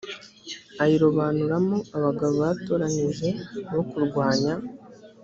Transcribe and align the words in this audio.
ayirobanuramo 0.83 1.77
abagabo 1.97 2.33
batoranije 2.45 3.29
bo 3.73 3.83
kurwanya 3.89 4.53